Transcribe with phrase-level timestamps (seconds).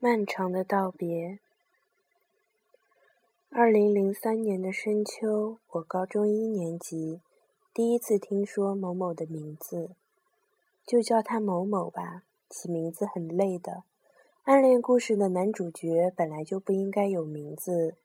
[0.00, 1.40] 漫长的道别。
[3.50, 7.20] 二零零三年的深秋，我高中一年级，
[7.74, 9.90] 第一次听说某某的名字，
[10.86, 12.22] 就叫他某某吧。
[12.48, 13.82] 起名字很累的，
[14.44, 17.96] 暗恋故事的男主角本来就不应该有名字，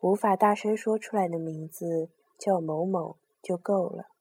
[0.00, 4.11] 无法大声说出来的名字叫某某就够了。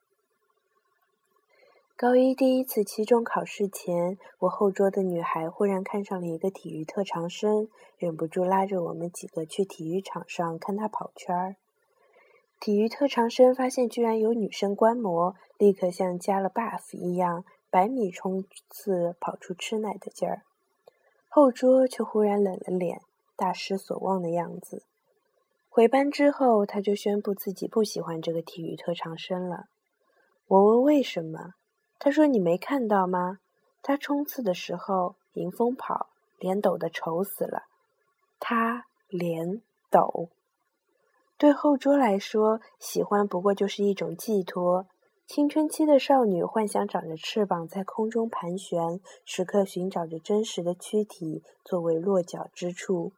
[2.02, 11.57] 高一第一次期中考试前，我后桌的女孩忽然看上了一个体育特长生，忍不住拉着我们几个去体育场上看他跑圈儿。
[12.60, 20.41] 体育特长生发现居然有女生观摩，立刻像加了 buff 一样，百米冲刺跑出吃奶的劲儿。
[21.29, 23.02] 后桌却忽然冷了脸，
[23.36, 24.86] 大失所望的样子。
[25.69, 29.65] 回班之后，他就宣布自己不喜欢这个体育特长生了。
[30.47, 31.52] 我问为什么？
[32.03, 33.38] 他说：“你没看到吗？
[33.83, 36.08] 他冲刺的时候迎风跑，
[36.39, 37.66] 脸抖得丑死了。
[38.39, 40.29] 他脸抖。
[41.38, 44.88] 对后桌来说，喜欢不过就是一种寄托。
[45.27, 53.13] 青春期的少女幻想长着翅膀在空中盘旋，时刻寻找着真实的躯体作为落脚之处。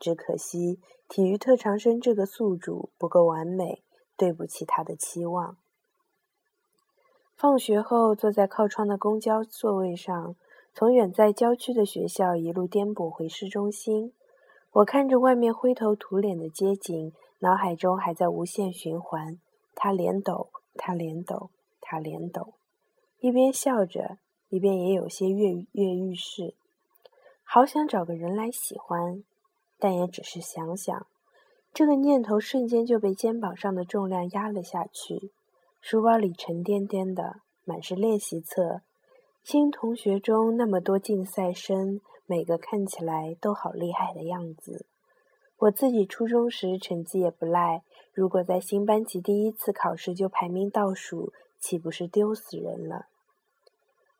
[0.00, 3.84] 只可惜，体育特长生这个宿主不够完美，
[4.16, 5.56] 对不起他的期望。”
[7.36, 10.36] 放学后，坐在靠窗的公交座位上，
[10.72, 14.12] 从远在郊区的学校一路颠簸回市中心。
[14.72, 19.38] 我看着外面灰头土脸的街景，脑海中还在无限循环：
[19.74, 22.54] 他脸抖，他脸抖，他脸抖。
[23.20, 24.18] 一边笑着，
[24.48, 26.54] 一边也有些跃跃欲试。
[27.42, 29.22] 好想找个人来喜欢，
[29.78, 31.06] 但也只是想想。
[31.72, 35.30] 这个念头瞬间就被肩膀上的重量压了下去。
[35.86, 38.80] 书包里沉甸甸的，满是练习册。
[39.42, 44.86] 新同学中那么多竞赛生，每个看起来都好厉害的样子。
[45.58, 47.82] 我自己初中时成绩也不赖，
[48.14, 53.04] 如果在新班级第一次考试就排名倒数，岂不是丢死人了？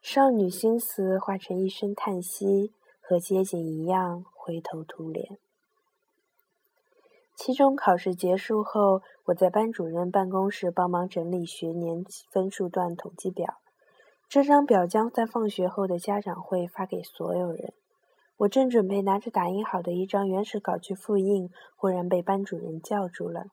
[0.02, 5.38] 少女心思化成一声叹息，和街景一样灰头土脸。
[7.36, 13.58] 期中考试结束后，我在班主任办公室帮忙整理学年分数段统计表。
[14.28, 17.74] 这张表将在放学后的家长会发给所有人。
[18.38, 23.46] 我正准备拿着打印好的一张原始稿去复印，忽然被班主任叫住了。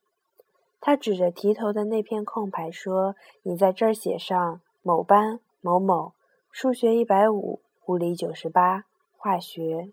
[0.79, 6.13] 他指着题头的那片空白说：“你在这儿写上某班某某，
[6.49, 8.85] 数学一百五，物理九十八，
[9.17, 9.91] 化学。”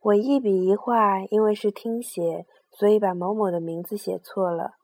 [0.00, 2.46] 我一笔一画，因为是听写。
[2.76, 4.74] 所以把某某的名字写错了，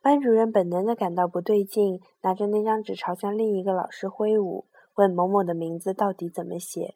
[0.00, 6.94] 班主任本能的感到不对劲，拿着那张纸朝向另一个老师挥舞，问某某的名字到底怎么写。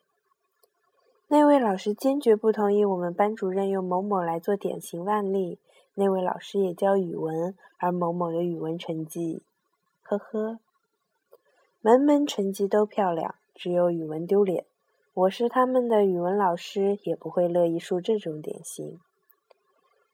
[1.28, 5.58] 那位老师坚决不同意我们班主任用某某来做典型案例。
[5.94, 9.42] 那位老师也教语文，而某某的语文成绩，
[10.02, 10.58] 呵呵，
[11.82, 14.64] 门门成绩都漂亮，只有语文丢脸。
[15.12, 18.98] 我是他们的语文老师，也不会乐意树这种典型。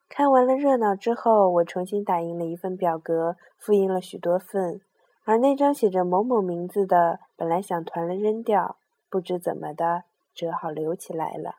[0.08, 4.80] 看完了热闹之后，我重新打印了一份表格，复印了许多份，
[5.24, 8.76] 而那张写着某某名字的，本来想团了扔掉，
[9.10, 10.04] 不知怎么的，
[10.34, 11.56] 折好留起来了。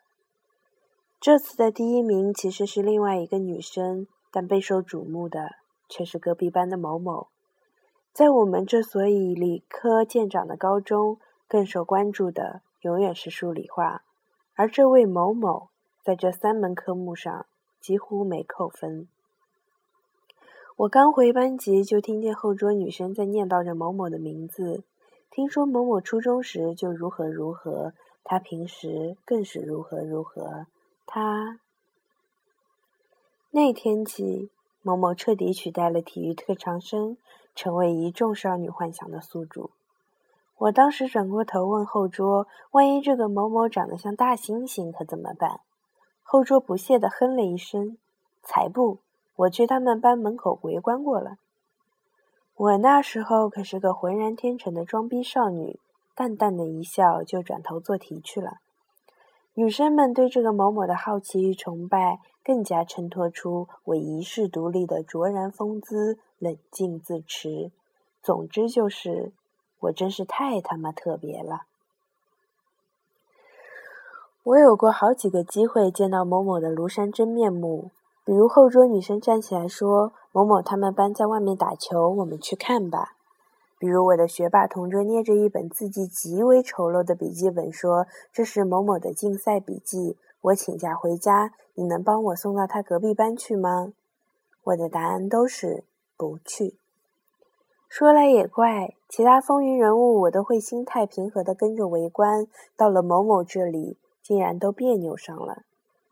[1.21, 5.51] 这次的第一名其实是另外一个女生，但备受瞩目的
[5.88, 7.27] 却是隔壁班的某某。
[8.11, 14.01] 在我们这所以理科见长的高中，更受关注的永远是数理化，
[14.55, 15.69] 而这位某某
[16.03, 17.45] 在这三门科目上。
[17.79, 19.07] 几乎没扣分。
[20.78, 24.84] 我刚回班级，就听见后桌女生在念叨着某某的名字。
[25.29, 30.68] 听说某某初中时就如何如何，他平时更是如何如何。
[31.06, 31.59] 他
[33.51, 34.50] 那天起，
[34.81, 37.18] 某某彻底取代了体育特长生，
[37.56, 39.72] 成为一众少女幻想的宿主。
[40.57, 45.62] 我当时转过头问后桌：“万一这个某某长得像大猩猩，可怎么办？”
[46.31, 47.97] 后桌不屑地哼了一声
[48.45, 48.99] ：“才不！
[49.35, 51.37] 我去他们班门口围观过了。
[52.53, 55.79] 我那时候可是个浑然天成的装逼少女，
[56.13, 58.57] 淡淡的一笑就转头做题去了。
[59.55, 67.71] 女生们对这个某某的好奇与崇拜，更加衬托出我一世独立的卓然风姿、冷静自持。
[68.21, 69.33] 总之就是，
[69.79, 71.63] 我真是太他妈特别了。”
[74.44, 77.91] 我有过好几个机会见到某某的庐山真面目，
[78.24, 83.15] 比如后桌女生站起来说：“某某他们班在外面打球，我们去看吧。”
[83.77, 93.94] 比如我的学霸同桌捏着一本字迹极为丑陋的笔记本说：“这是某某的竞赛笔记，我请假回家，你能帮我送到他隔壁班去吗？
[94.63, 95.83] 我的答案都是
[96.18, 96.75] 不去。
[97.88, 102.47] 说来也怪，其他风云人物我都会心态平和的跟着围观，
[102.77, 103.97] 到了某某这里，
[104.29, 105.63] 竟然都别扭上了。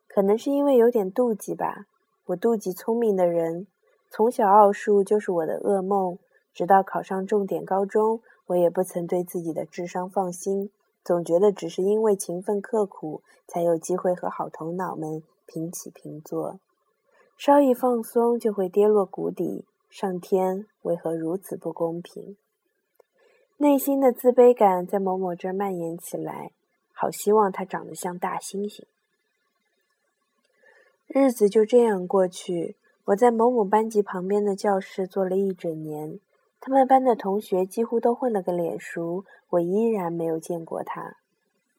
[0.07, 1.85] 可能是因为有点妒忌吧。
[2.25, 3.67] 我妒忌聪明的人，
[4.09, 6.17] 从小奥数就是我的噩梦，
[6.51, 10.71] 直到考上重点高中，我也不曾对自己的智商放心。
[11.03, 16.59] 总觉得只是因为勤奋刻苦，才有机会和好头脑们平起平坐。
[17.37, 19.63] 稍一放松，就会跌落谷底。
[19.91, 22.35] 上天为何如此不公平？
[23.57, 26.51] 内心的自卑感在某某这蔓延起来。
[26.99, 28.81] 好希望他长得像大猩猩。
[31.05, 32.75] 日子就这样过去。
[33.05, 36.19] 我在某某班级旁边的教室坐了一整年。
[36.59, 41.17] 他们班的同学几乎都混了个脸熟，我依然没有见过他，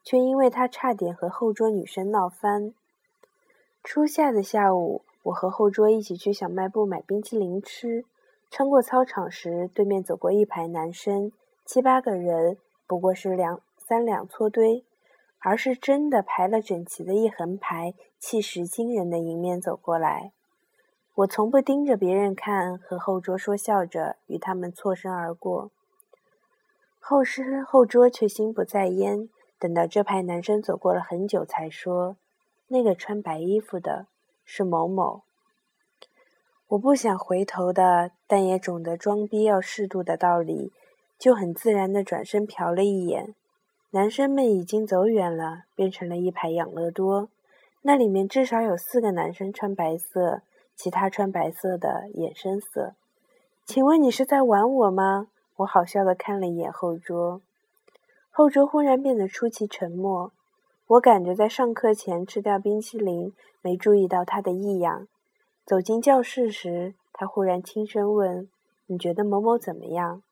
[0.04, 2.72] 却因为他差点和后桌女生闹翻。
[3.82, 8.04] 初夏的下午，我和后桌一起去小卖部买冰淇淋吃。
[8.50, 11.32] 穿过操场时，对面走过一排男生，
[11.66, 12.56] 七八个人，
[12.86, 14.84] 不过是两三两撮堆，
[15.40, 20.32] 而是真的排了整齐的一横排，气势惊人的迎面走过来。
[21.14, 25.70] 我从不盯着别人看，和后桌说笑着，与他们错身而过。
[27.00, 32.16] 后师后桌却心不在焉，等到这排男生走过了很久，才说
[32.68, 34.06] ：“那个穿白衣服的
[34.44, 35.22] 是某某。”
[36.68, 40.70] 我不想回头的，但也懂得装逼要适度的道理，
[41.18, 43.34] 就很自然的转身瞟了一眼。
[43.90, 47.28] 男生们已经走远了，变成了一排养乐多，
[47.82, 50.42] 那里面至少有四个男生穿白色。
[50.76, 52.94] 其他穿白色的眼深色，
[53.66, 55.26] 请问你是在玩我吗？
[55.56, 57.42] 我好笑的看了一眼后桌，
[58.30, 60.30] 后桌忽然变得出奇沉默。
[60.86, 65.08] 我赶着在上课前吃掉冰淇淋，没注意到他的异样。
[65.66, 68.48] 走进教室时，他忽然轻声问
[68.86, 70.22] ：“你觉得某某怎么样？”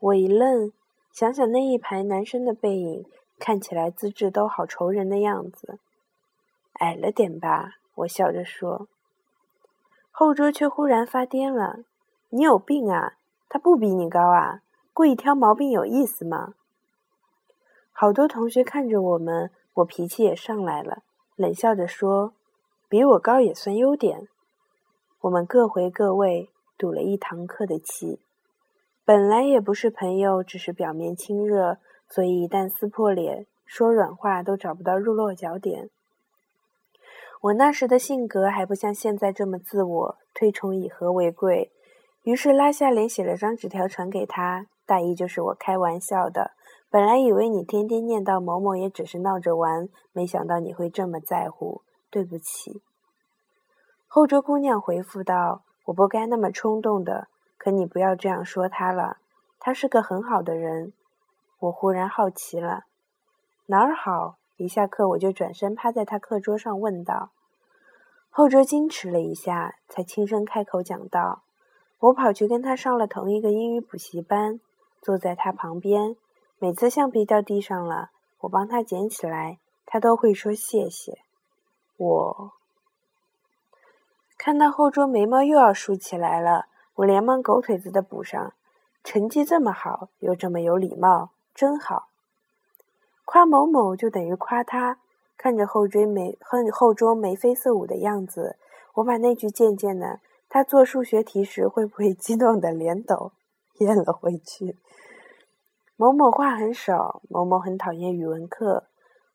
[0.00, 0.72] 我一愣，
[1.12, 3.04] 想想那一排男生的背影，
[3.38, 5.78] 看起来资质都好愁人的样子，
[6.80, 7.74] 矮了点吧？
[7.96, 8.88] 我笑着说。
[10.10, 11.80] 后桌却忽然发癫了
[12.30, 13.14] ：“你有病啊！
[13.48, 14.62] 他不比你高啊！
[14.94, 16.54] 故意挑毛病有意思吗？”
[17.92, 21.02] 好多同学看着我们，我脾气也上来了，
[21.36, 22.32] 冷笑着说
[22.88, 24.28] ：“比我高也算优点。”
[25.20, 26.48] 我们各回各位，
[26.78, 28.18] 赌了一堂课的气。
[29.12, 31.76] 本来也不是朋友，只是表面亲热，
[32.08, 35.90] 所以一旦撕破脸，说软话都找不到入落脚点。
[37.42, 41.70] 我那时的性格还不像现在这么自我，推崇以和为贵，
[42.22, 46.52] 于是拉下脸写了张纸条传给他，大意就是我开玩笑的。
[46.88, 52.80] 本来以为你天天念叨某某也只是闹着玩，没想到你会这么在乎，对不起。
[54.08, 57.28] 后桌姑娘回复道：“我不该那么冲动的，
[57.62, 59.18] 可你不要这样说他了，
[59.60, 60.92] 他是个很好的人。”
[61.60, 62.86] 我忽然好奇了，
[63.66, 64.36] 哪儿好？
[64.56, 67.30] 一下课，我就转身趴在他课桌上问道
[68.30, 71.44] ：“后桌矜持了一下，才轻声开口讲道
[72.00, 74.58] ：‘我跑去跟他上了同一个英语补习班，
[75.00, 76.16] 坐在他旁边。
[76.58, 78.10] 每次橡皮掉地上了，
[78.40, 81.20] 我帮他捡起来，他都会说谢谢。’
[81.96, 82.52] 我
[84.36, 88.52] 看到后桌眉毛又要竖起来了，我连忙狗腿子的补上
[89.04, 92.08] ：‘成绩这么好，又这么有礼貌，真好。’”
[93.24, 94.98] 夸某某就等于夸他。
[95.38, 98.56] 看着后追眉后后桌眉飞色舞的样子，
[98.94, 103.32] 我把那句渐渐的他做数学题时会不会激动的脸抖
[103.78, 104.76] 咽了回去。
[105.96, 108.84] 某某话很少，某某很讨厌语文课，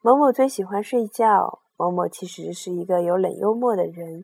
[0.02, 4.24] 某某最喜欢睡觉，某某其实是一个有冷幽默的人。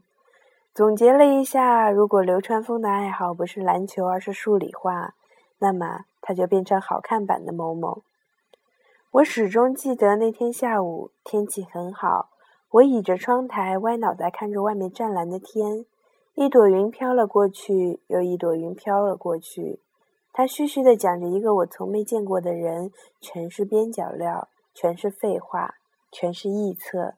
[0.74, 5.14] 总结了一下，如果流川枫的爱好不是篮球，而是数理化，
[5.60, 8.02] 那么他就变成好看版的某某。
[9.12, 12.30] 我始终记得那天下午天气很好，
[12.72, 15.86] 我倚着窗台，歪脑袋看着外面湛蓝的天，
[16.34, 19.80] 一朵云飘了过去，又一朵云飘了过去。
[20.32, 25.76] 他絮絮地讲着一个我从没见过的人，全是边角料，全是废话，
[26.12, 27.14] 全是臆测，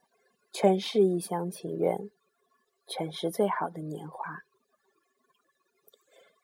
[0.51, 2.09] 全是一厢情愿，
[2.88, 4.44] 全是最好的年华。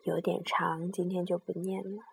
[0.03, 2.03] 有点长，今天就不念了。